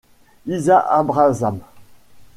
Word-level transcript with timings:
Isaac 0.55 0.85
Abrahamsz. 0.89 1.45